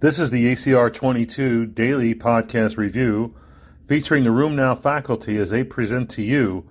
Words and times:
This 0.00 0.18
is 0.18 0.30
the 0.30 0.52
ACR 0.52 0.92
22 0.92 1.66
daily 1.66 2.14
podcast 2.16 2.76
review 2.76 3.34
featuring 3.80 4.24
the 4.24 4.30
RheumNow 4.30 4.76
faculty 4.76 5.38
as 5.38 5.50
they 5.50 5.62
present 5.62 6.10
to 6.10 6.22
you 6.22 6.68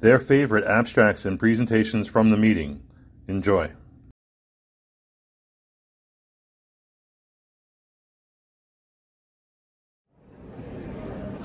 their 0.00 0.18
favorite 0.18 0.64
abstracts 0.64 1.24
and 1.24 1.38
presentations 1.38 2.08
from 2.08 2.30
the 2.30 2.36
meeting. 2.36 2.82
Enjoy. 3.28 3.70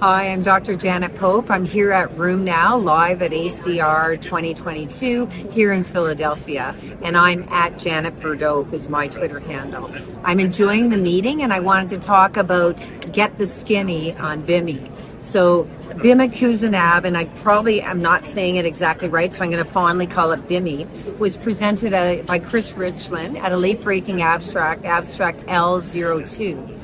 Hi, 0.02 0.30
I'm 0.30 0.42
Dr. 0.42 0.76
Janet 0.76 1.16
Pope. 1.16 1.52
I'm 1.52 1.64
here 1.64 1.92
at 1.92 2.10
RheumNow, 2.16 2.84
live 2.84 3.22
at 3.22 3.30
ACR 3.30 4.20
2022 4.20 5.28
here 5.28 5.72
in 5.72 5.84
Philadelphia. 5.84 6.76
And 7.04 7.16
I'm 7.16 7.48
at 7.50 7.78
Janet 7.78 8.20
Bordeaux 8.20 8.68
is 8.72 8.90
my 8.90 9.08
Twitter 9.08 9.40
handle. 9.40 9.92
I'm 10.24 10.40
enjoying 10.40 10.90
the 10.90 10.98
meeting 10.98 11.44
and 11.44 11.54
I 11.54 11.60
wanted 11.60 11.92
to 11.92 12.00
talk 12.00 12.36
about 12.36 12.80
Get 13.14 13.38
the 13.38 13.46
Skinny 13.46 14.14
on 14.14 14.42
BIMI. 14.42 14.90
So 15.24 15.66
bimekizumab, 15.90 17.04
and 17.04 17.16
I 17.16 17.26
probably 17.26 17.80
am 17.80 18.02
not 18.02 18.26
saying 18.26 18.56
it 18.56 18.66
exactly 18.66 19.08
right, 19.08 19.32
so 19.32 19.44
I'm 19.44 19.52
going 19.52 19.64
to 19.64 19.72
fondly 19.72 20.08
call 20.08 20.32
it 20.32 20.40
BIMI, 20.48 21.20
was 21.20 21.38
presented 21.38 21.94
uh, 21.94 22.24
by 22.24 22.40
Chris 22.40 22.72
Ritchlin 22.72 23.38
at 23.38 23.52
a 23.52 23.58
late-breaking 23.58 24.24
abstract, 24.24 24.84
abstract 24.84 25.42
L02 25.42 26.80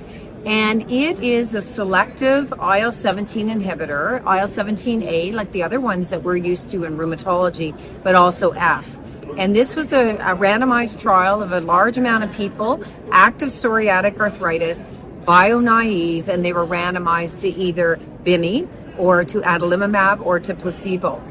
and 0.47 0.89
it 0.89 1.19
is 1.19 1.55
a 1.55 1.61
selective 1.61 2.53
IL 2.53 2.93
17 2.93 3.49
inhibitor, 3.49 4.19
IL 4.19 4.47
17A, 4.47 5.33
like 5.33 5.51
the 5.51 5.61
other 5.61 5.81
ones 5.81 6.09
that 6.09 6.23
we're 6.23 6.37
used 6.37 6.69
to 6.69 6.85
in 6.85 6.97
rheumatology, 6.97 7.77
but 8.01 8.15
also 8.15 8.51
F. 8.51 8.97
And 9.37 9.53
this 9.53 9.75
was 9.75 9.91
a, 9.91 10.11
a 10.11 10.37
randomized 10.37 11.01
trial 11.01 11.43
of 11.43 11.51
a 11.51 11.59
large 11.59 11.97
amount 11.97 12.23
of 12.23 12.31
people, 12.31 12.81
active 13.11 13.49
psoriatic 13.49 14.17
arthritis, 14.21 14.85
bio 15.25 15.59
naive, 15.59 16.29
and 16.29 16.45
they 16.45 16.53
were 16.53 16.65
randomized 16.65 17.41
to 17.41 17.49
either 17.49 17.99
BIMI 18.23 18.69
or 18.97 19.25
to 19.25 19.41
adalimumab 19.41 20.25
or 20.25 20.39
to 20.39 20.53
placebo. 20.55 21.21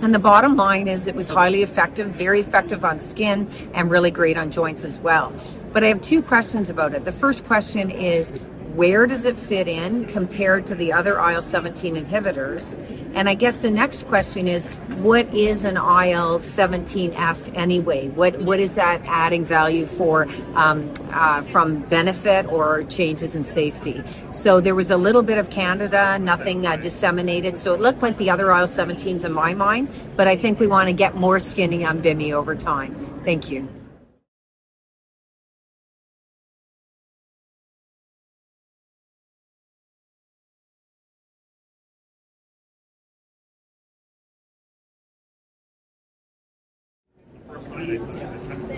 And 0.00 0.14
the 0.14 0.18
bottom 0.20 0.56
line 0.56 0.86
is 0.86 1.08
it 1.08 1.16
was 1.16 1.28
highly 1.28 1.62
effective, 1.62 2.08
very 2.08 2.38
effective 2.38 2.84
on 2.84 2.98
skin, 2.98 3.50
and 3.74 3.90
really 3.90 4.12
great 4.12 4.38
on 4.38 4.50
joints 4.52 4.84
as 4.84 4.98
well. 5.00 5.34
But 5.72 5.82
I 5.82 5.88
have 5.88 6.00
two 6.02 6.22
questions 6.22 6.70
about 6.70 6.94
it. 6.94 7.04
The 7.04 7.12
first 7.12 7.44
question 7.44 7.90
is 7.90 8.32
where 8.78 9.08
does 9.08 9.24
it 9.24 9.36
fit 9.36 9.66
in 9.66 10.04
compared 10.04 10.64
to 10.64 10.72
the 10.76 10.92
other 10.92 11.18
IL 11.18 11.42
17 11.42 11.96
inhibitors? 11.96 12.78
And 13.12 13.28
I 13.28 13.34
guess 13.34 13.60
the 13.60 13.72
next 13.72 14.06
question 14.06 14.46
is 14.46 14.66
what 15.02 15.26
is 15.34 15.64
an 15.64 15.76
IL 15.76 16.38
17F 16.38 17.56
anyway? 17.56 18.06
What, 18.10 18.38
what 18.38 18.60
is 18.60 18.76
that 18.76 19.02
adding 19.04 19.44
value 19.44 19.84
for 19.84 20.28
um, 20.54 20.92
uh, 21.10 21.42
from 21.42 21.80
benefit 21.86 22.46
or 22.46 22.84
changes 22.84 23.34
in 23.34 23.42
safety? 23.42 24.00
So 24.30 24.60
there 24.60 24.76
was 24.76 24.92
a 24.92 24.96
little 24.96 25.22
bit 25.22 25.38
of 25.38 25.50
Candida, 25.50 26.16
nothing 26.20 26.64
uh, 26.64 26.76
disseminated. 26.76 27.58
So 27.58 27.74
it 27.74 27.80
looked 27.80 28.00
like 28.00 28.16
the 28.16 28.30
other 28.30 28.48
IL 28.52 28.68
17s 28.68 29.24
in 29.24 29.32
my 29.32 29.54
mind, 29.54 29.88
but 30.16 30.28
I 30.28 30.36
think 30.36 30.60
we 30.60 30.68
want 30.68 30.88
to 30.88 30.92
get 30.92 31.16
more 31.16 31.40
skinny 31.40 31.84
on 31.84 32.00
BIMI 32.00 32.32
over 32.32 32.54
time. 32.54 33.20
Thank 33.24 33.50
you. 33.50 33.68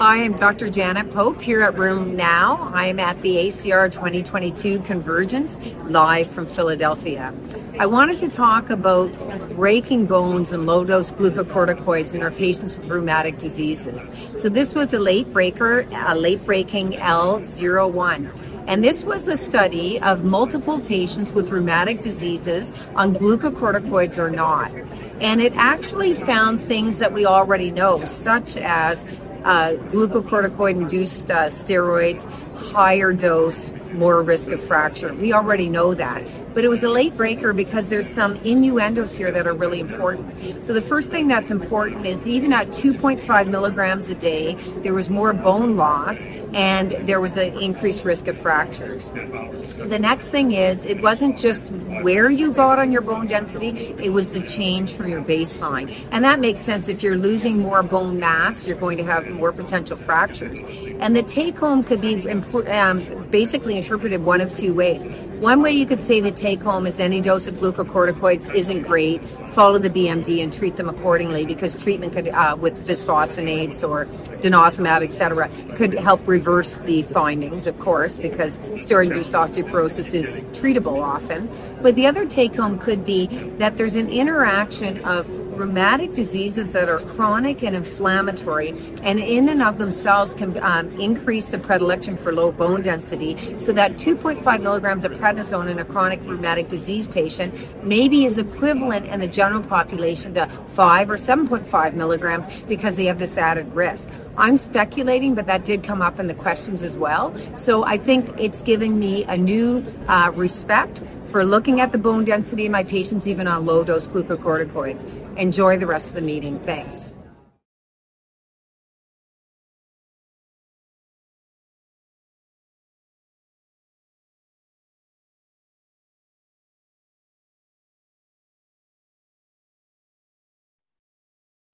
Hi, 0.00 0.24
I'm 0.24 0.32
Dr. 0.32 0.70
Janet 0.70 1.12
Pope 1.12 1.42
here 1.42 1.60
at 1.60 1.76
Room 1.76 2.16
Now. 2.16 2.70
I'm 2.72 2.98
at 2.98 3.20
the 3.20 3.36
ACR 3.36 3.92
2022 3.92 4.80
Convergence 4.80 5.58
live 5.84 6.26
from 6.26 6.46
Philadelphia. 6.46 7.34
I 7.78 7.84
wanted 7.84 8.18
to 8.20 8.28
talk 8.28 8.70
about 8.70 9.12
breaking 9.56 10.06
bones 10.06 10.52
and 10.52 10.64
low 10.64 10.84
dose 10.84 11.12
glucocorticoids 11.12 12.14
in 12.14 12.22
our 12.22 12.30
patients 12.30 12.78
with 12.78 12.88
rheumatic 12.88 13.36
diseases. 13.36 14.10
So, 14.40 14.48
this 14.48 14.74
was 14.74 14.94
a 14.94 14.98
late 14.98 15.30
breaker, 15.34 15.86
a 15.92 16.14
late 16.14 16.46
breaking 16.46 16.92
L01. 16.92 18.30
And 18.68 18.82
this 18.82 19.04
was 19.04 19.28
a 19.28 19.36
study 19.36 20.00
of 20.00 20.24
multiple 20.24 20.80
patients 20.80 21.32
with 21.32 21.50
rheumatic 21.50 22.00
diseases 22.00 22.72
on 22.94 23.14
glucocorticoids 23.14 24.16
or 24.16 24.30
not. 24.30 24.72
And 25.20 25.42
it 25.42 25.52
actually 25.56 26.14
found 26.14 26.62
things 26.62 26.98
that 27.00 27.12
we 27.12 27.26
already 27.26 27.70
know, 27.70 28.02
such 28.06 28.56
as 28.56 29.04
uh, 29.44 29.70
glucocorticoid 29.88 30.72
induced 30.82 31.30
uh, 31.30 31.46
steroids, 31.46 32.24
higher 32.72 33.12
dose, 33.12 33.72
more 33.94 34.22
risk 34.22 34.50
of 34.50 34.62
fracture. 34.62 35.12
We 35.14 35.32
already 35.32 35.68
know 35.68 35.94
that. 35.94 36.22
But 36.54 36.64
it 36.64 36.68
was 36.68 36.82
a 36.82 36.88
late 36.88 37.16
breaker 37.16 37.52
because 37.52 37.88
there's 37.88 38.08
some 38.08 38.36
innuendos 38.36 39.16
here 39.16 39.30
that 39.30 39.46
are 39.46 39.54
really 39.54 39.80
important. 39.80 40.64
So 40.64 40.72
the 40.72 40.82
first 40.82 41.10
thing 41.10 41.28
that's 41.28 41.50
important 41.50 42.06
is 42.06 42.26
even 42.26 42.52
at 42.52 42.68
2.5 42.68 43.48
milligrams 43.48 44.10
a 44.10 44.14
day, 44.14 44.54
there 44.82 44.94
was 44.94 45.08
more 45.08 45.32
bone 45.32 45.76
loss 45.76 46.20
and 46.52 46.92
there 47.06 47.20
was 47.20 47.36
an 47.36 47.56
increased 47.60 48.04
risk 48.04 48.26
of 48.26 48.36
fractures. 48.36 49.08
The 49.10 49.98
next 49.98 50.28
thing 50.28 50.52
is 50.52 50.84
it 50.86 51.00
wasn't 51.02 51.38
just 51.38 51.70
where 52.02 52.30
you 52.30 52.52
got 52.52 52.78
on 52.78 52.90
your 52.90 53.02
bone 53.02 53.28
density, 53.28 53.94
it 54.02 54.10
was 54.10 54.32
the 54.32 54.40
change 54.40 54.92
from 54.92 55.08
your 55.08 55.22
baseline. 55.22 55.94
And 56.10 56.24
that 56.24 56.40
makes 56.40 56.60
sense. 56.60 56.88
If 56.88 57.02
you're 57.02 57.16
losing 57.16 57.58
more 57.58 57.82
bone 57.82 58.18
mass, 58.18 58.66
you're 58.66 58.76
going 58.76 58.98
to 58.98 59.04
have 59.04 59.28
more 59.28 59.52
potential 59.52 59.96
fractures. 59.96 60.60
And 60.98 61.14
the 61.14 61.22
take 61.22 61.56
home 61.56 61.84
could 61.84 62.00
be 62.00 62.28
um, 62.28 63.28
basically 63.30 63.79
interpreted 63.80 64.22
one 64.22 64.40
of 64.42 64.54
two 64.54 64.74
ways. 64.74 65.06
One 65.40 65.62
way 65.62 65.72
you 65.72 65.86
could 65.86 66.02
say 66.02 66.20
the 66.20 66.30
take 66.30 66.60
home 66.60 66.86
is 66.86 67.00
any 67.00 67.22
dose 67.22 67.46
of 67.46 67.54
glucocorticoids 67.54 68.54
isn't 68.54 68.82
great. 68.82 69.22
Follow 69.52 69.78
the 69.78 69.88
BMD 69.88 70.42
and 70.42 70.52
treat 70.52 70.76
them 70.76 70.88
accordingly 70.88 71.46
because 71.46 71.74
treatment 71.74 72.12
could, 72.12 72.28
uh, 72.28 72.56
with 72.60 72.86
bisphosphonates 72.86 73.82
or 73.88 74.04
denosumab, 74.42 75.02
etc., 75.02 75.48
could 75.76 75.94
help 75.94 76.20
reverse 76.28 76.76
the 76.78 77.02
findings, 77.04 77.66
of 77.66 77.78
course, 77.78 78.18
because 78.18 78.58
steroid-induced 78.58 79.32
osteoporosis 79.32 80.12
is 80.12 80.44
treatable 80.52 81.02
often. 81.02 81.48
But 81.80 81.94
the 81.94 82.06
other 82.06 82.26
take 82.26 82.54
home 82.54 82.78
could 82.78 83.04
be 83.06 83.26
that 83.56 83.78
there's 83.78 83.94
an 83.94 84.10
interaction 84.10 85.02
of 85.04 85.26
rheumatic 85.60 86.14
diseases 86.14 86.72
that 86.72 86.88
are 86.88 87.00
chronic 87.00 87.62
and 87.62 87.76
inflammatory, 87.76 88.70
and 89.02 89.20
in 89.20 89.50
and 89.50 89.62
of 89.62 89.76
themselves 89.76 90.32
can 90.32 90.58
um, 90.62 90.90
increase 90.98 91.48
the 91.48 91.58
predilection 91.58 92.16
for 92.16 92.32
low 92.32 92.50
bone 92.50 92.80
density. 92.80 93.36
So 93.58 93.72
that 93.74 93.92
2.5 93.98 94.62
milligrams 94.62 95.04
of 95.04 95.12
prednisone 95.12 95.68
in 95.68 95.78
a 95.78 95.84
chronic 95.84 96.20
rheumatic 96.22 96.68
disease 96.68 97.06
patient 97.06 97.54
maybe 97.84 98.24
is 98.24 98.38
equivalent 98.38 99.04
in 99.04 99.20
the 99.20 99.28
general 99.28 99.62
population 99.62 100.32
to 100.34 100.46
5 100.68 101.10
or 101.10 101.16
7.5 101.16 101.94
milligrams 101.94 102.46
because 102.62 102.96
they 102.96 103.04
have 103.04 103.18
this 103.18 103.36
added 103.36 103.70
risk. 103.74 104.08
I'm 104.38 104.56
speculating, 104.56 105.34
but 105.34 105.44
that 105.46 105.66
did 105.66 105.84
come 105.84 106.00
up 106.00 106.18
in 106.18 106.26
the 106.26 106.34
questions 106.34 106.82
as 106.82 106.96
well. 106.96 107.36
So 107.54 107.84
I 107.84 107.98
think 107.98 108.30
it's 108.38 108.62
giving 108.62 108.98
me 108.98 109.24
a 109.24 109.36
new 109.36 109.84
uh, 110.08 110.32
respect 110.34 111.02
for 111.30 111.44
looking 111.44 111.80
at 111.80 111.92
the 111.92 111.98
bone 111.98 112.24
density 112.24 112.66
in 112.66 112.72
my 112.72 112.82
patients, 112.82 113.26
even 113.28 113.46
on 113.46 113.64
low 113.64 113.84
dose 113.84 114.06
glucocorticoids. 114.06 115.04
Enjoy 115.40 115.78
the 115.78 115.86
rest 115.86 116.10
of 116.10 116.16
the 116.16 116.20
meeting. 116.20 116.60
Thanks. 116.60 117.14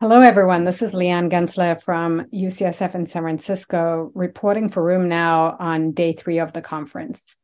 Hello, 0.00 0.20
everyone. 0.20 0.62
This 0.62 0.80
is 0.80 0.92
Leanne 0.92 1.28
Gensler 1.28 1.82
from 1.82 2.26
UCSF 2.32 2.94
in 2.94 3.06
San 3.06 3.22
Francisco, 3.22 4.12
reporting 4.14 4.68
for 4.68 4.80
RheumNow 4.80 5.60
on 5.60 5.90
day 5.90 6.12
three 6.12 6.38
of 6.38 6.52
the 6.52 6.62
conference. 6.62 7.34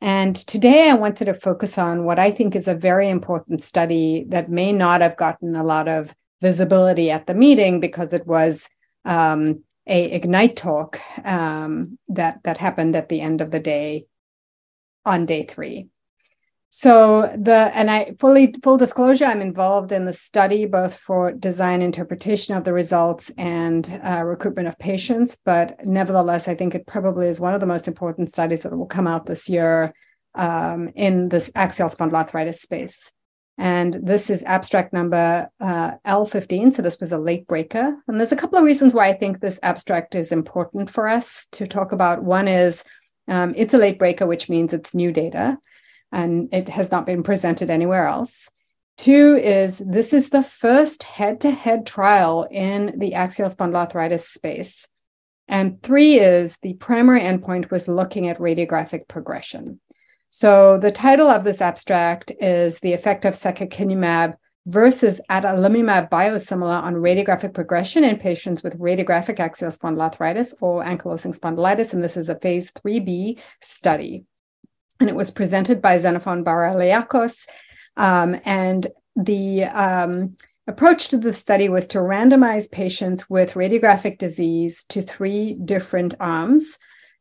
And 0.00 0.34
today 0.34 0.88
I 0.88 0.94
wanted 0.94 1.26
to 1.26 1.34
focus 1.34 1.76
on 1.76 2.04
what 2.04 2.18
I 2.18 2.30
think 2.30 2.56
is 2.56 2.68
a 2.68 2.74
very 2.74 3.08
important 3.08 3.62
study 3.62 4.24
that 4.28 4.48
may 4.48 4.72
not 4.72 5.02
have 5.02 5.16
gotten 5.16 5.54
a 5.54 5.64
lot 5.64 5.88
of 5.88 6.14
visibility 6.40 7.10
at 7.10 7.26
the 7.26 7.34
meeting 7.34 7.80
because 7.80 8.12
it 8.12 8.26
was 8.26 8.66
um, 9.04 9.62
a 9.86 10.10
Ignite 10.12 10.56
talk 10.56 11.00
um, 11.24 11.98
that 12.08 12.42
that 12.44 12.56
happened 12.56 12.96
at 12.96 13.08
the 13.08 13.20
end 13.20 13.40
of 13.40 13.50
the 13.50 13.60
day 13.60 14.06
on 15.04 15.26
day 15.26 15.44
three. 15.44 15.88
So 16.72 17.36
the 17.36 17.72
and 17.74 17.90
I 17.90 18.14
fully 18.20 18.54
full 18.62 18.76
disclosure, 18.76 19.24
I'm 19.24 19.40
involved 19.40 19.90
in 19.90 20.04
the 20.04 20.12
study 20.12 20.66
both 20.66 20.96
for 20.96 21.32
design 21.32 21.82
interpretation 21.82 22.54
of 22.54 22.62
the 22.62 22.72
results 22.72 23.30
and 23.36 24.00
uh, 24.04 24.22
recruitment 24.22 24.68
of 24.68 24.78
patients. 24.78 25.36
But 25.44 25.84
nevertheless, 25.84 26.46
I 26.46 26.54
think 26.54 26.76
it 26.76 26.86
probably 26.86 27.26
is 27.26 27.40
one 27.40 27.54
of 27.54 27.60
the 27.60 27.66
most 27.66 27.88
important 27.88 28.28
studies 28.28 28.62
that 28.62 28.76
will 28.76 28.86
come 28.86 29.08
out 29.08 29.26
this 29.26 29.48
year 29.48 29.92
um, 30.36 30.90
in 30.94 31.28
this 31.28 31.50
axial 31.56 31.88
spondyloarthritis 31.88 32.60
space. 32.60 33.12
And 33.58 33.92
this 34.00 34.30
is 34.30 34.44
abstract 34.44 34.92
number 34.92 35.50
uh, 35.60 35.90
L15. 36.06 36.72
So 36.72 36.82
this 36.82 37.00
was 37.00 37.10
a 37.10 37.18
late 37.18 37.48
breaker. 37.48 37.96
And 38.06 38.20
there's 38.20 38.30
a 38.30 38.36
couple 38.36 38.58
of 38.58 38.64
reasons 38.64 38.94
why 38.94 39.08
I 39.08 39.14
think 39.14 39.40
this 39.40 39.58
abstract 39.64 40.14
is 40.14 40.30
important 40.30 40.88
for 40.88 41.08
us 41.08 41.48
to 41.52 41.66
talk 41.66 41.90
about. 41.90 42.22
One 42.22 42.46
is 42.46 42.84
Um, 43.28 43.54
it's 43.56 43.74
a 43.74 43.78
late 43.78 43.98
breaker, 43.98 44.26
which 44.26 44.48
means 44.48 44.72
it's 44.72 44.94
new 44.94 45.12
data 45.12 45.58
and 46.12 46.48
it 46.52 46.68
has 46.68 46.90
not 46.90 47.06
been 47.06 47.22
presented 47.22 47.70
anywhere 47.70 48.06
else. 48.06 48.48
Two 48.96 49.40
is 49.42 49.78
this 49.78 50.12
is 50.12 50.28
the 50.28 50.42
first 50.42 51.04
head 51.04 51.40
to 51.40 51.50
head 51.50 51.86
trial 51.86 52.46
in 52.50 52.98
the 52.98 53.14
axial 53.14 53.48
spondyloarthritis 53.48 54.26
space. 54.26 54.86
And 55.48 55.82
three 55.82 56.20
is 56.20 56.58
the 56.62 56.74
primary 56.74 57.22
endpoint 57.22 57.70
was 57.70 57.88
looking 57.88 58.28
at 58.28 58.38
radiographic 58.38 59.08
progression. 59.08 59.80
So 60.28 60.78
the 60.78 60.92
title 60.92 61.28
of 61.28 61.42
this 61.42 61.60
abstract 61.60 62.30
is 62.40 62.78
The 62.78 62.92
Effect 62.92 63.24
of 63.24 63.34
Secukinumab 63.34 64.36
versus 64.66 65.20
adalimumab 65.28 66.08
biosimilar 66.08 66.82
on 66.82 66.94
radiographic 66.94 67.52
progression 67.54 68.04
in 68.04 68.16
patients 68.16 68.62
with 68.62 68.78
radiographic 68.78 69.40
axial 69.40 69.70
spondyloarthritis 69.70 70.54
or 70.60 70.84
ankylosing 70.84 71.36
spondylitis. 71.36 71.94
And 71.94 72.04
this 72.04 72.16
is 72.16 72.28
a 72.28 72.38
phase 72.38 72.70
3B 72.70 73.38
study. 73.60 74.24
And 75.00 75.08
it 75.08 75.16
was 75.16 75.30
presented 75.30 75.80
by 75.80 75.98
Xenophon 75.98 76.44
Baraliakos. 76.44 77.46
Um, 77.96 78.38
and 78.44 78.86
the 79.16 79.64
um, 79.64 80.36
approach 80.66 81.08
to 81.08 81.18
the 81.18 81.32
study 81.32 81.68
was 81.68 81.86
to 81.88 81.98
randomize 81.98 82.70
patients 82.70 83.28
with 83.28 83.54
radiographic 83.54 84.18
disease 84.18 84.84
to 84.84 85.02
three 85.02 85.54
different 85.54 86.14
arms 86.20 86.78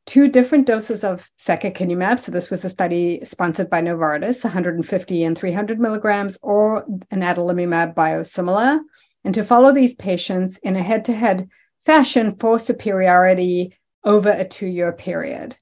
two 0.10 0.28
different 0.28 0.66
doses 0.66 1.04
of 1.04 1.30
secukinumab. 1.40 2.20
So 2.20 2.31
this 2.31 2.50
was 2.50 2.66
a 2.66 2.70
study 2.70 3.24
sponsored 3.24 3.70
by 3.70 3.84
Novartis, 3.84 4.44
150 4.44 5.24
and 5.24 5.38
300 5.38 5.80
milligrams, 5.80 6.36
or 6.42 6.84
an 7.12 7.22
adalimumab 7.22 7.94
biosimilar, 7.94 8.80
and 9.24 9.36
to 9.36 9.44
follow 9.44 9.72
these 9.72 9.94
patients 9.94 10.58
in 10.64 10.75
a 10.75 10.82
head-to-head 10.82 11.48
fashion 11.86 12.38
for 12.38 12.58
superiority 12.58 13.78
over 14.04 14.32
a 14.32 14.48
two-year 14.48 14.94
period. 14.94 15.56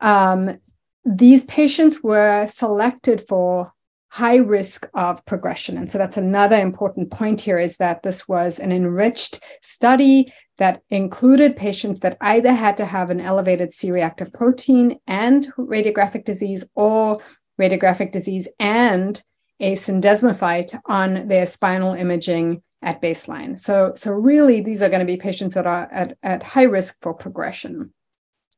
Um, 0.00 0.60
these 1.04 1.44
patients 1.44 2.02
were 2.02 2.46
selected 2.46 3.26
for 3.28 3.72
high 4.08 4.36
risk 4.36 4.88
of 4.94 5.24
progression. 5.24 5.76
And 5.76 5.90
so 5.90 5.98
that's 5.98 6.16
another 6.16 6.60
important 6.60 7.10
point 7.10 7.40
here 7.40 7.58
is 7.58 7.78
that 7.78 8.04
this 8.04 8.28
was 8.28 8.60
an 8.60 8.70
enriched 8.70 9.42
study 9.60 10.32
that 10.58 10.82
included 10.88 11.56
patients 11.56 11.98
that 12.00 12.16
either 12.20 12.52
had 12.52 12.76
to 12.76 12.86
have 12.86 13.10
an 13.10 13.20
elevated 13.20 13.72
C 13.72 13.90
reactive 13.90 14.32
protein 14.32 15.00
and 15.08 15.52
radiographic 15.56 16.24
disease 16.24 16.64
or 16.76 17.18
radiographic 17.60 18.12
disease 18.12 18.46
and 18.60 19.20
a 19.58 19.74
syndesmophyte 19.74 20.78
on 20.86 21.26
their 21.26 21.44
spinal 21.44 21.94
imaging 21.94 22.62
at 22.82 23.02
baseline. 23.02 23.58
So, 23.58 23.94
so 23.96 24.12
really, 24.12 24.60
these 24.60 24.80
are 24.80 24.88
going 24.88 25.00
to 25.00 25.06
be 25.06 25.16
patients 25.16 25.54
that 25.54 25.66
are 25.66 25.88
at, 25.90 26.16
at 26.22 26.44
high 26.44 26.64
risk 26.64 27.02
for 27.02 27.14
progression. 27.14 27.92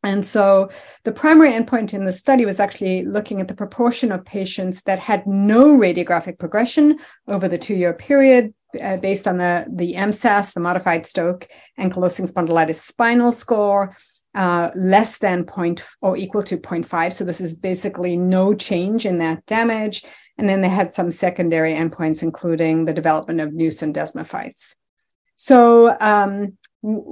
And 0.06 0.24
so 0.24 0.70
the 1.02 1.10
primary 1.10 1.50
endpoint 1.50 1.92
in 1.92 2.04
the 2.04 2.12
study 2.12 2.44
was 2.46 2.60
actually 2.60 3.04
looking 3.04 3.40
at 3.40 3.48
the 3.48 3.54
proportion 3.54 4.12
of 4.12 4.24
patients 4.24 4.82
that 4.82 5.00
had 5.00 5.26
no 5.26 5.76
radiographic 5.76 6.38
progression 6.38 7.00
over 7.26 7.48
the 7.48 7.58
two 7.58 7.74
year 7.74 7.92
period 7.92 8.54
uh, 8.80 8.98
based 8.98 9.26
on 9.26 9.38
the, 9.38 9.66
the 9.68 9.94
MSAS, 9.94 10.52
the 10.52 10.60
modified 10.60 11.06
Stoke 11.06 11.48
ankylosing 11.76 12.32
spondylitis 12.32 12.76
spinal 12.76 13.32
score. 13.32 13.96
Uh, 14.32 14.70
less 14.74 15.16
than 15.16 15.44
point 15.44 15.82
or 16.02 16.14
equal 16.14 16.42
to 16.42 16.58
0.5. 16.58 17.10
So 17.14 17.24
this 17.24 17.40
is 17.40 17.54
basically 17.54 18.18
no 18.18 18.52
change 18.52 19.06
in 19.06 19.16
that 19.20 19.46
damage. 19.46 20.04
And 20.36 20.46
then 20.46 20.60
they 20.60 20.68
had 20.68 20.92
some 20.92 21.10
secondary 21.10 21.72
endpoints, 21.72 22.22
including 22.22 22.84
the 22.84 22.92
development 22.92 23.40
of 23.40 23.54
new 23.54 23.70
syndesmophytes. 23.70 24.74
So 25.36 25.96
um, 26.00 26.58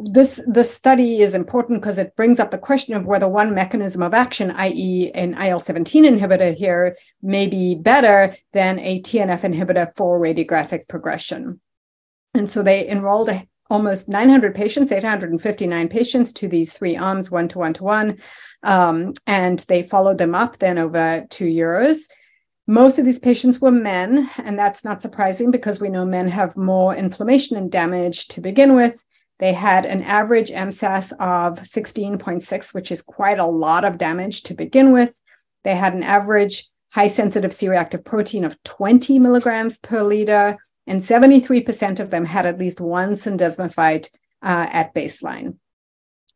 this 0.05 0.41
this 0.47 0.73
study 0.73 1.21
is 1.21 1.35
important 1.35 1.81
because 1.81 1.99
it 1.99 2.15
brings 2.15 2.39
up 2.39 2.53
the 2.53 2.59
question 2.59 2.95
of 2.95 3.07
whether 3.07 3.27
one 3.27 3.55
mechanism 3.55 4.03
of 4.03 4.15
action, 4.15 4.53
i.e., 4.53 5.11
an 5.15 5.35
IL-17 5.35 6.05
inhibitor 6.09 6.55
here, 6.55 6.97
may 7.23 7.49
be 7.49 7.75
better 7.75 8.37
than 8.53 8.79
a 8.79 9.03
TNF 9.03 9.41
inhibitor 9.41 9.91
for 9.97 10.21
radiographic 10.21 10.87
progression. 10.87 11.61
And 12.35 12.49
so 12.49 12.63
they 12.63 12.89
enrolled 12.89 13.31
almost 13.69 14.09
900 14.09 14.55
patients, 14.55 14.93
859 14.93 15.89
patients 15.89 16.33
to 16.35 16.47
these 16.47 16.73
three 16.73 16.97
arms, 16.97 17.31
one 17.31 17.49
to 17.49 17.59
one 17.59 17.73
to 17.75 17.83
one, 17.83 18.19
and 18.63 19.59
they 19.67 19.83
followed 19.83 20.19
them 20.19 20.37
up 20.37 20.59
then 20.59 20.79
over 20.79 21.27
two 21.31 21.47
years. 21.47 22.07
Most 22.69 23.01
of 23.01 23.05
these 23.05 23.19
patients 23.19 23.61
were 23.61 23.73
men, 23.73 24.31
and 24.39 24.57
that's 24.57 24.85
not 24.85 25.03
surprising 25.03 25.51
because 25.51 25.81
we 25.81 25.89
know 25.89 26.05
men 26.05 26.29
have 26.29 26.57
more 26.57 26.95
inflammation 26.95 27.57
and 27.57 27.73
damage 27.73 28.29
to 28.29 28.41
begin 28.41 28.77
with. 28.77 29.05
They 29.45 29.53
had 29.53 29.85
an 29.85 30.03
average 30.03 30.49
MSAS 30.49 31.13
of 31.21 31.61
16.6, 31.61 32.73
which 32.73 32.91
is 32.91 33.03
quite 33.03 33.39
a 33.39 33.45
lot 33.45 33.85
of 33.85 33.99
damage 33.99 34.43
to 34.45 34.55
begin 34.55 34.91
with. 34.91 35.15
They 35.65 35.77
had 35.77 35.93
an 35.93 36.03
average 36.03 36.71
high 36.93 37.09
sensitive 37.09 37.53
C 37.53 37.69
reactive 37.69 38.07
protein 38.07 38.47
of 38.47 38.57
20 38.63 39.19
milligrams 39.19 39.77
per 39.77 40.03
liter, 40.03 40.57
and 40.87 41.03
73% 41.03 42.01
of 42.01 42.09
them 42.09 42.25
had 42.25 42.47
at 42.47 42.59
least 42.59 42.81
one 42.81 43.17
syndesmophyte 43.17 44.09
uh, 44.43 44.67
at 44.73 44.95
baseline. 44.95 45.59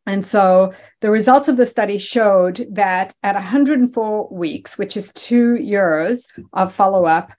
And 0.05 0.23
so 0.23 0.75
the 1.01 1.09
results 1.09 1.47
of 1.47 1.57
the 1.57 1.65
study 1.65 1.97
showed 1.97 2.67
that 2.73 3.15
at 3.23 3.33
104 3.33 4.29
weeks, 4.31 4.77
which 4.77 4.95
is 4.95 5.11
two 5.13 5.55
years 5.55 6.27
of 6.53 6.75
follow 6.75 7.05
up, 7.05 7.31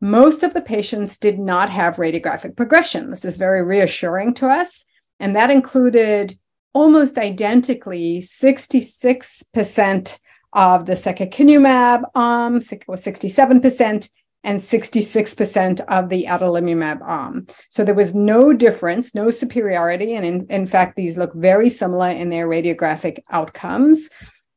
most 0.00 0.42
of 0.42 0.54
the 0.54 0.62
patients 0.62 1.18
did 1.18 1.38
not 1.38 1.68
have 1.68 1.96
radiographic 1.96 2.56
progression. 2.56 3.10
This 3.10 3.26
is 3.26 3.36
very 3.36 3.62
reassuring 3.62 4.32
to 4.36 4.46
us. 4.46 4.86
And 5.20 5.36
that 5.36 5.50
included 5.50 6.34
almost 6.72 7.18
identically 7.18 8.18
66% 8.20 10.18
of 10.52 10.86
the 10.86 10.94
secukinumab 10.94 12.02
arm, 12.14 12.54
was 12.88 13.04
67%, 13.04 14.08
and 14.42 14.60
66% 14.60 15.80
of 15.80 16.08
the 16.08 16.24
adalimumab 16.24 17.02
arm. 17.02 17.46
So 17.68 17.84
there 17.84 17.94
was 17.94 18.14
no 18.14 18.54
difference, 18.54 19.14
no 19.14 19.30
superiority. 19.30 20.14
And 20.14 20.24
in, 20.24 20.46
in 20.48 20.66
fact, 20.66 20.96
these 20.96 21.18
look 21.18 21.34
very 21.34 21.68
similar 21.68 22.08
in 22.08 22.30
their 22.30 22.48
radiographic 22.48 23.18
outcomes. 23.30 24.08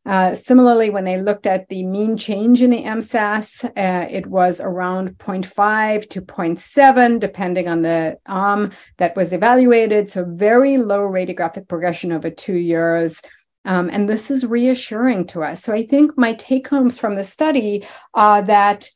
Uh, 0.06 0.36
similarly, 0.36 0.90
when 0.90 1.06
they 1.06 1.22
looked 1.22 1.48
at 1.48 1.70
the 1.70 1.86
mean 1.86 2.18
change 2.18 2.62
in 2.62 2.72
the 2.72 2.84
MSAS, 2.84 3.64
uh, 3.64 4.08
it 4.10 4.28
was 4.28 4.60
around 4.60 5.18
0.5 5.18 6.10
to 6.10 6.22
0.7, 6.22 7.20
depending 7.20 7.70
on 7.70 7.84
the 7.84 8.18
arm 8.26 8.72
that 8.98 9.16
was 9.16 9.32
evaluated. 9.32 10.10
So, 10.10 10.26
very 10.26 10.78
low 10.78 11.02
radiographic 11.02 11.70
progression 11.70 12.12
over 12.12 12.30
two 12.30 12.56
years. 12.56 13.22
Um, 13.66 13.90
and 13.94 14.10
this 14.10 14.30
is 14.30 14.46
reassuring 14.46 15.28
to 15.28 15.44
us. 15.44 15.64
So, 15.64 15.72
I 15.72 15.86
think 15.86 16.18
my 16.18 16.34
take 16.34 16.68
homes 16.68 16.98
from 16.98 17.16
the 17.16 17.24
study 17.24 17.88
are 18.14 18.42
that 18.42 18.90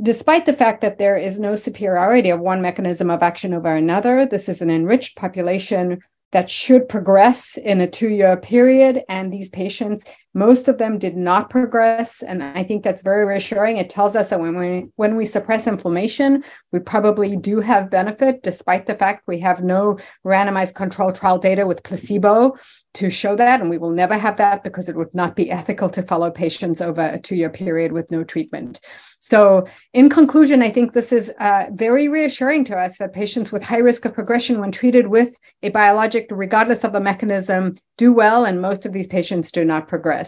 despite 0.00 0.46
the 0.46 0.52
fact 0.52 0.82
that 0.82 0.98
there 0.98 1.16
is 1.16 1.40
no 1.40 1.56
superiority 1.56 2.30
of 2.30 2.38
one 2.38 2.62
mechanism 2.62 3.10
of 3.10 3.24
action 3.24 3.54
over 3.54 3.74
another, 3.74 4.24
this 4.24 4.48
is 4.48 4.62
an 4.62 4.70
enriched 4.70 5.16
population 5.16 6.00
that 6.34 6.50
should 6.50 6.88
progress 6.88 7.56
in 7.56 7.80
a 7.80 7.88
two 7.88 8.10
year 8.10 8.36
period. 8.36 9.02
And 9.08 9.32
these 9.32 9.48
patients, 9.50 10.04
most 10.34 10.66
of 10.66 10.78
them 10.78 10.98
did 10.98 11.16
not 11.16 11.48
progress. 11.48 12.22
And 12.22 12.42
I 12.42 12.64
think 12.64 12.82
that's 12.82 13.02
very 13.02 13.24
reassuring. 13.24 13.76
It 13.76 13.88
tells 13.88 14.16
us 14.16 14.28
that 14.28 14.40
when 14.40 14.58
we, 14.58 14.88
when 14.96 15.16
we 15.16 15.24
suppress 15.24 15.66
inflammation, 15.66 16.42
we 16.72 16.80
probably 16.80 17.36
do 17.36 17.60
have 17.60 17.88
benefit, 17.88 18.42
despite 18.42 18.86
the 18.86 18.96
fact 18.96 19.28
we 19.28 19.38
have 19.40 19.62
no 19.62 19.98
randomized 20.26 20.74
control 20.74 21.12
trial 21.12 21.38
data 21.38 21.66
with 21.66 21.84
placebo 21.84 22.56
to 22.94 23.10
show 23.10 23.36
that. 23.36 23.60
And 23.60 23.70
we 23.70 23.78
will 23.78 23.90
never 23.90 24.18
have 24.18 24.36
that 24.38 24.64
because 24.64 24.88
it 24.88 24.96
would 24.96 25.14
not 25.14 25.36
be 25.36 25.50
ethical 25.50 25.88
to 25.90 26.02
follow 26.02 26.30
patients 26.30 26.80
over 26.80 27.00
a 27.00 27.18
two 27.18 27.36
year 27.36 27.50
period 27.50 27.92
with 27.92 28.10
no 28.10 28.24
treatment. 28.24 28.80
So, 29.24 29.66
in 29.94 30.10
conclusion, 30.10 30.62
I 30.62 30.70
think 30.70 30.92
this 30.92 31.10
is 31.10 31.32
uh, 31.40 31.68
very 31.72 32.08
reassuring 32.08 32.64
to 32.64 32.76
us 32.76 32.98
that 32.98 33.14
patients 33.14 33.50
with 33.50 33.64
high 33.64 33.78
risk 33.78 34.04
of 34.04 34.12
progression, 34.12 34.60
when 34.60 34.70
treated 34.70 35.06
with 35.06 35.38
a 35.62 35.70
biologic, 35.70 36.26
regardless 36.30 36.84
of 36.84 36.92
the 36.92 37.00
mechanism, 37.00 37.76
do 37.96 38.12
well, 38.12 38.44
and 38.44 38.60
most 38.60 38.84
of 38.84 38.92
these 38.92 39.06
patients 39.06 39.50
do 39.50 39.64
not 39.64 39.88
progress. 39.88 40.23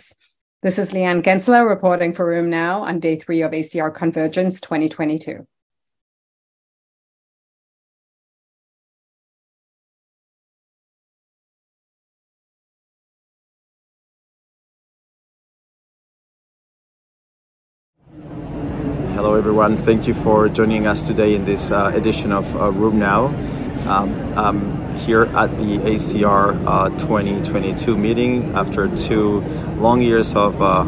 This 0.63 0.79
is 0.79 0.91
Leanne 0.91 1.23
Gensler 1.23 1.69
reporting 1.69 2.13
for 2.13 2.27
RheumNow 2.27 2.81
on 2.81 2.99
day 2.99 3.17
three 3.19 3.43
of 3.43 3.53
ACR 3.53 3.95
Convergence 3.95 4.61
2022. 4.61 5.47
Hello, 19.15 19.35
everyone. 19.35 19.77
Thank 19.79 20.07
you 20.07 20.15
for 20.15 20.49
joining 20.49 20.87
us 20.87 21.07
today 21.07 21.35
in 21.35 21.45
this 21.45 21.71
uh, 21.71 21.91
edition 21.95 22.33
of 22.33 22.45
uh, 22.57 22.71
RheumNow. 22.71 23.56
Um, 23.87 24.37
I'm 24.37 24.99
here 24.99 25.27
at 25.27 25.57
the 25.59 25.79
ACR 25.79 26.61
uh, 26.67 26.89
2022 26.99 27.97
meeting 27.97 28.53
after 28.57 28.89
two 28.97 29.43
long 29.79 30.03
years 30.03 30.35
of 30.35 30.61
uh, 30.61 30.83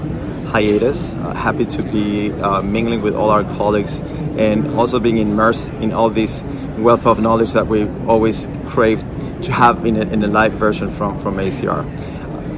hiatus. 0.47 1.15
Uh, 1.15 1.33
happy 1.33 1.65
to 1.67 1.83
be 1.85 2.33
uh, 2.33 2.61
mingling 2.61 3.01
with 3.01 3.15
all 3.15 3.31
our 3.31 3.45
colleagues 3.55 4.01
and 4.37 4.75
also 4.75 4.99
being 4.99 5.19
immersed 5.19 5.69
in 5.75 5.93
all 5.93 6.11
this 6.11 6.43
wealth 6.77 7.07
of 7.07 7.21
knowledge 7.21 7.53
that 7.53 7.69
we 7.69 7.89
always 8.09 8.49
crave 8.67 8.99
to 9.43 9.53
have 9.53 9.87
in 9.87 9.97
a, 9.97 10.01
in 10.01 10.25
a 10.25 10.29
live 10.29 10.55
version 10.55 10.91
from, 10.91 11.21
from 11.21 11.37
ACR. 11.37 11.87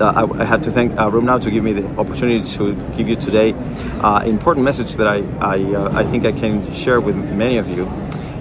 I, 0.00 0.44
have 0.44 0.62
to 0.62 0.70
thank 0.70 0.98
uh, 0.98 1.10
RheumNow 1.10 1.42
to 1.42 1.50
give 1.50 1.62
me 1.62 1.74
the 1.74 1.86
opportunity 1.98 2.42
to 2.56 2.74
give 2.96 3.10
you 3.10 3.16
today 3.16 3.52
uh, 4.00 4.22
important 4.24 4.64
message 4.64 4.94
that 4.94 5.06
I 5.06 5.18
I, 5.38 5.74
uh, 5.74 5.92
I, 5.92 6.04
think 6.04 6.24
I 6.24 6.32
can 6.32 6.72
share 6.72 6.98
with 7.02 7.16
many 7.16 7.58
of 7.58 7.68
you, 7.68 7.84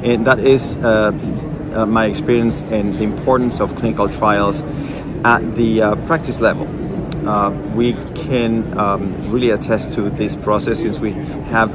and 0.01 0.25
that 0.25 0.39
is 0.39 0.77
uh, 1.73 1.81
uh, 1.81 1.85
my 1.85 2.05
experience 2.05 2.61
and 2.63 2.95
the 2.95 3.03
importance 3.03 3.59
of 3.59 3.75
clinical 3.75 4.09
trials 4.09 4.61
at 5.23 5.55
the 5.55 5.81
uh, 5.81 5.95
practice 6.07 6.39
level. 6.39 6.65
we 7.75 7.93
can 8.15 8.77
um, 8.77 9.31
really 9.31 9.51
attest 9.51 9.91
to 9.91 10.09
this 10.09 10.35
process 10.35 10.79
since 10.79 10.99
we 10.99 11.11
have 11.51 11.69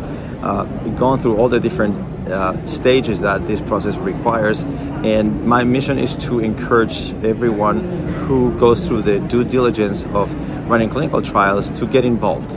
gone 0.96 1.18
through 1.18 1.36
all 1.36 1.48
the 1.48 1.60
different 1.60 1.94
uh, 2.28 2.54
stages 2.66 3.20
that 3.20 3.46
this 3.46 3.60
process 3.60 3.96
requires. 3.96 4.62
And 5.04 5.44
my 5.44 5.64
mission 5.64 5.98
is 5.98 6.16
to 6.26 6.40
encourage 6.40 7.12
everyone 7.22 7.80
who 8.26 8.58
goes 8.58 8.86
through 8.86 9.02
the 9.02 9.20
due 9.20 9.44
diligence 9.44 10.04
of 10.14 10.32
running 10.68 10.88
clinical 10.88 11.20
trials 11.20 11.68
to 11.78 11.86
get 11.86 12.04
involved. 12.04 12.50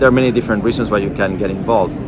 There 0.00 0.08
are 0.08 0.12
many 0.12 0.32
different 0.32 0.64
reasons 0.64 0.90
why 0.90 0.98
you 0.98 1.10
can 1.10 1.36
get 1.36 1.50
involved. 1.50 2.07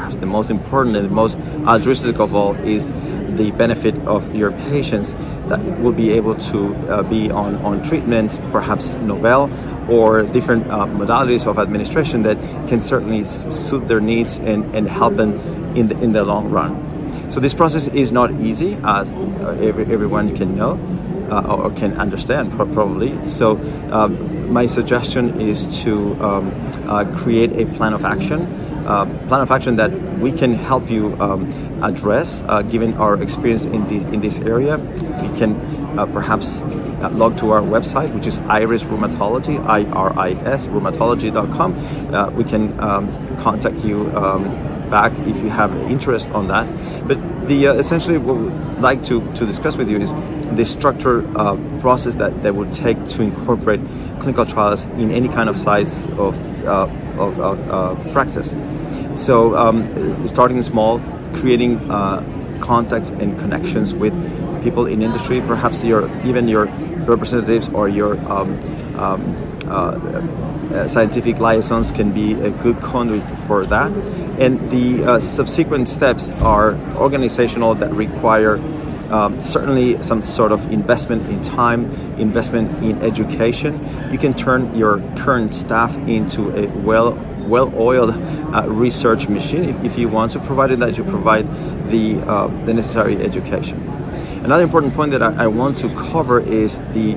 Perhaps 0.00 0.16
the 0.16 0.24
most 0.24 0.48
important 0.48 0.96
and 0.96 1.10
the 1.10 1.14
most 1.14 1.36
altruistic 1.66 2.18
of 2.20 2.34
all 2.34 2.54
is 2.54 2.90
the 3.36 3.50
benefit 3.50 3.94
of 4.06 4.34
your 4.34 4.50
patients 4.50 5.12
that 5.48 5.60
will 5.78 5.92
be 5.92 6.08
able 6.08 6.36
to 6.36 6.74
uh, 6.88 7.02
be 7.02 7.30
on, 7.30 7.56
on 7.56 7.82
treatment, 7.82 8.40
perhaps 8.50 8.94
novel 8.94 9.50
or 9.90 10.22
different 10.22 10.66
uh, 10.70 10.86
modalities 10.86 11.46
of 11.46 11.58
administration 11.58 12.22
that 12.22 12.38
can 12.66 12.80
certainly 12.80 13.24
suit 13.24 13.86
their 13.88 14.00
needs 14.00 14.38
and, 14.38 14.74
and 14.74 14.88
help 14.88 15.16
them 15.16 15.34
in 15.76 15.88
the, 15.88 16.00
in 16.00 16.12
the 16.12 16.24
long 16.24 16.48
run. 16.48 17.30
So 17.30 17.38
this 17.38 17.52
process 17.52 17.86
is 17.88 18.10
not 18.10 18.30
easy, 18.40 18.78
as 18.82 19.06
uh, 19.06 19.58
every, 19.60 19.84
everyone 19.92 20.34
can 20.34 20.56
know 20.56 20.80
uh, 21.30 21.56
or 21.56 21.70
can 21.72 21.92
understand 22.00 22.52
probably. 22.52 23.12
So 23.26 23.58
um, 23.92 24.50
my 24.50 24.64
suggestion 24.64 25.38
is 25.42 25.82
to 25.82 26.14
um, 26.24 26.88
uh, 26.88 27.04
create 27.18 27.52
a 27.52 27.66
plan 27.76 27.92
of 27.92 28.06
action 28.06 28.46
uh, 28.90 29.04
plan 29.28 29.40
of 29.40 29.50
action 29.52 29.76
that 29.76 29.92
we 30.18 30.32
can 30.32 30.52
help 30.52 30.90
you 30.90 31.16
um, 31.20 31.46
address 31.82 32.42
uh, 32.48 32.62
given 32.62 32.94
our 32.94 33.22
experience 33.22 33.64
in, 33.64 33.86
the, 33.88 34.12
in 34.12 34.20
this 34.20 34.40
area. 34.40 34.78
We 34.78 35.38
can 35.38 35.54
uh, 35.96 36.06
perhaps 36.06 36.60
uh, 36.60 37.10
log 37.12 37.38
to 37.38 37.52
our 37.52 37.62
website, 37.62 38.12
which 38.12 38.26
is 38.26 38.38
Iris 38.38 38.82
Rheumatology, 38.82 39.64
I 39.64 39.84
R 39.84 40.18
I 40.18 40.30
S, 40.30 40.66
rheumatology.com. 40.66 42.14
Uh, 42.14 42.30
we 42.30 42.42
can 42.42 42.78
um, 42.80 43.36
contact 43.38 43.78
you 43.84 44.10
um, 44.16 44.44
back 44.90 45.12
if 45.20 45.36
you 45.36 45.50
have 45.50 45.72
interest 45.88 46.30
on 46.30 46.48
that. 46.48 46.66
But 47.06 47.46
the 47.46 47.68
uh, 47.68 47.74
essentially 47.74 48.18
what 48.18 48.36
we'd 48.38 48.82
like 48.82 49.04
to, 49.04 49.20
to 49.34 49.46
discuss 49.46 49.76
with 49.76 49.88
you 49.88 50.00
is 50.00 50.10
the 50.56 50.64
structure 50.64 51.22
process 51.80 52.16
that, 52.16 52.42
that 52.42 52.56
would 52.56 52.74
take 52.74 52.98
to 53.10 53.22
incorporate 53.22 53.80
clinical 54.18 54.44
trials 54.44 54.84
in 54.98 55.12
any 55.12 55.28
kind 55.28 55.48
of 55.48 55.56
size 55.56 56.06
of, 56.18 56.34
of, 56.66 57.38
of 57.38 58.12
practice. 58.12 58.56
So 59.14 59.56
um, 59.56 60.26
starting 60.26 60.62
small, 60.62 61.00
creating 61.34 61.90
uh, 61.90 62.22
contacts 62.60 63.10
and 63.10 63.38
connections 63.38 63.94
with 63.94 64.14
people 64.62 64.86
in 64.86 65.02
industry, 65.02 65.40
perhaps 65.40 65.82
your 65.84 66.08
even 66.24 66.48
your 66.48 66.66
representatives 67.06 67.68
or 67.68 67.88
your 67.88 68.18
um, 68.30 68.58
um, 68.96 69.36
uh, 69.66 69.96
uh, 70.70 70.88
scientific 70.88 71.40
liaisons 71.40 71.90
can 71.90 72.12
be 72.12 72.34
a 72.34 72.50
good 72.50 72.80
conduit 72.80 73.24
for 73.38 73.66
that. 73.66 73.90
And 74.38 74.70
the 74.70 75.04
uh, 75.04 75.20
subsequent 75.20 75.88
steps 75.88 76.30
are 76.32 76.74
organizational 76.96 77.74
that 77.76 77.92
require 77.92 78.58
um, 79.10 79.42
certainly 79.42 80.00
some 80.02 80.22
sort 80.22 80.52
of 80.52 80.70
investment 80.72 81.28
in 81.28 81.42
time, 81.42 81.90
investment 82.18 82.82
in 82.84 83.02
education. 83.02 84.12
You 84.12 84.18
can 84.18 84.34
turn 84.34 84.74
your 84.76 85.00
current 85.16 85.52
staff 85.52 85.96
into 86.06 86.50
a 86.56 86.68
well 86.82 87.18
well-oiled 87.50 88.10
uh, 88.10 88.64
research 88.68 89.28
machine 89.28 89.84
if, 89.84 89.98
you 89.98 90.08
want 90.08 90.32
to, 90.32 90.40
provided 90.40 90.78
that 90.80 90.96
you 90.96 91.04
provide 91.04 91.46
the, 91.88 92.18
uh, 92.20 92.46
the 92.64 92.72
necessary 92.72 93.16
education. 93.22 93.78
Another 94.44 94.64
important 94.64 94.94
point 94.94 95.10
that 95.10 95.22
I, 95.22 95.44
I 95.44 95.46
want 95.48 95.76
to 95.78 95.88
cover 95.94 96.40
is 96.40 96.78
the 96.94 97.16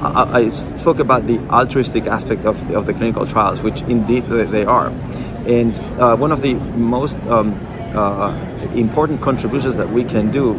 I, 0.00 0.40
I, 0.40 0.48
spoke 0.50 0.98
about 0.98 1.26
the 1.26 1.38
altruistic 1.50 2.06
aspect 2.06 2.44
of 2.44 2.68
the, 2.68 2.76
of 2.76 2.86
the 2.86 2.94
clinical 2.94 3.26
trials, 3.26 3.60
which 3.60 3.80
indeed 3.82 4.26
they 4.26 4.64
are. 4.64 4.88
And 5.46 5.78
uh, 5.98 6.16
one 6.16 6.32
of 6.32 6.42
the 6.42 6.54
most 6.54 7.16
um, 7.28 7.54
uh, 7.94 8.32
important 8.74 9.20
contributions 9.20 9.76
that 9.76 9.90
we 9.90 10.04
can 10.04 10.30
do 10.30 10.54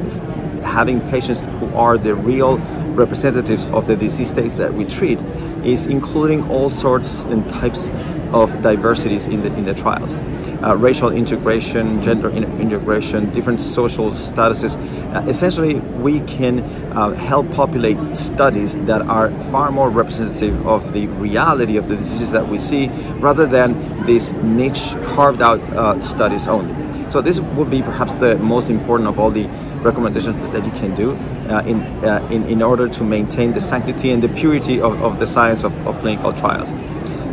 having 0.64 1.02
patients 1.10 1.42
who 1.60 1.74
are 1.76 1.98
the 1.98 2.16
real 2.16 2.58
representatives 2.98 3.66
of 3.66 3.88
the 3.88 3.96
disease 3.96 4.30
states 4.30 4.56
that 4.56 4.74
we 4.74 4.84
treat 4.86 5.20
is 5.63 5.86
including 5.86 6.50
all 6.50 6.70
sorts 6.70 7.22
and 7.24 7.48
types 7.50 7.89
of 8.34 8.51
diversities 8.62 9.25
in 9.25 9.42
the 9.42 9.54
in 9.54 9.66
the 9.66 9.74
trials. 9.74 10.16
Uh, 10.63 10.75
racial 10.75 11.12
integration, 11.12 12.01
gender 12.01 12.32
integration, 12.32 13.32
different 13.32 13.60
social 13.60 14.10
statuses. 14.12 14.75
Uh, 15.13 15.22
essentially, 15.30 15.75
we 16.01 16.20
can 16.22 16.60
uh, 16.94 17.13
help 17.13 17.50
populate 17.51 17.98
studies 18.18 18.75
that 18.86 19.01
are 19.04 19.30
far 19.51 19.72
more 19.72 19.89
representative 19.92 20.68
of 20.68 20.94
the 20.94 21.06
reality 21.20 21.77
of 21.77 21.88
the 21.88 21.96
diseases 21.96 22.32
that 22.32 22.50
we 22.50 22.58
see, 22.58 22.88
rather 23.20 23.46
than 23.46 23.75
these 24.08 24.34
niche 24.34 24.96
carved 25.04 25.42
out 25.44 25.60
uh, 25.74 26.01
studies 26.01 26.48
only. 26.48 26.74
So 27.12 27.22
this 27.22 27.39
would 27.39 27.70
be 27.70 27.82
perhaps 27.82 28.16
the 28.16 28.38
most 28.38 28.70
important 28.70 29.08
of 29.08 29.20
all 29.20 29.30
the 29.30 29.48
recommendations 29.81 30.36
that, 30.38 30.65
you 30.65 30.72
can 30.72 30.96
do 30.96 31.12
uh, 31.50 31.62
in, 31.65 31.81
uh, 32.03 32.27
in, 32.31 32.43
in 32.46 32.62
order 32.62 32.88
to 32.88 33.03
maintain 33.03 33.53
the 33.53 33.62
sanctity 33.62 34.12
and 34.12 34.22
the 34.22 34.29
purity 34.29 34.81
of, 34.81 35.01
of 35.01 35.19
the 35.19 35.27
science 35.27 35.63
of, 35.63 35.74
of 35.88 36.00
clinical 36.00 36.34
trials. 36.34 36.69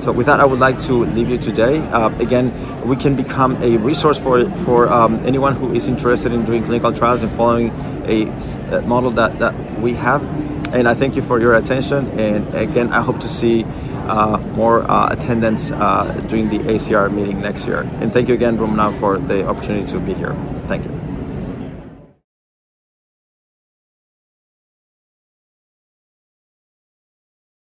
So 0.02 0.12
with 0.12 0.26
that, 0.26 0.40
I 0.40 0.44
would 0.44 0.58
like 0.58 0.78
to 0.80 1.04
leave 1.06 1.30
you 1.30 1.38
today. 1.38 1.78
Uh, 1.78 2.10
again, 2.18 2.52
we 2.86 2.96
can 2.96 3.16
become 3.16 3.56
a 3.62 3.76
resource 3.78 4.18
for, 4.18 4.50
for 4.58 4.88
um, 4.88 5.24
anyone 5.24 5.56
who 5.56 5.72
is 5.72 5.86
interested 5.86 6.32
in 6.32 6.44
doing 6.44 6.64
clinical 6.64 6.92
trials 6.92 7.22
and 7.22 7.34
following 7.36 7.70
a, 8.04 8.26
a, 8.76 8.82
model 8.82 9.10
that, 9.12 9.38
that 9.38 9.54
we 9.80 9.94
have. 9.94 10.22
And 10.74 10.88
I 10.88 10.94
thank 10.94 11.16
you 11.16 11.22
for 11.22 11.40
your 11.40 11.54
attention. 11.54 12.18
And 12.18 12.52
again, 12.54 12.92
I 12.92 13.00
hope 13.00 13.20
to 13.20 13.28
see 13.28 13.64
uh, 13.64 14.38
more 14.54 14.82
uh, 14.90 15.12
attendance 15.12 15.70
uh, 15.70 16.12
during 16.28 16.50
the 16.50 16.58
ACR 16.58 17.10
meeting 17.10 17.40
next 17.40 17.66
year. 17.66 17.88
And 18.00 18.12
thank 18.12 18.28
you 18.28 18.34
again, 18.34 18.58
RheumNow, 18.58 18.98
for 18.98 19.18
the 19.18 19.46
opportunity 19.46 19.86
to 19.92 20.00
be 20.00 20.12
here. 20.12 20.36
Thank 20.66 20.84
you. 20.84 20.93